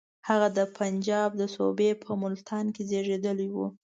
[0.29, 3.67] هغه د پنجاب د صوبې په ملتان کې زېږېدلی وو.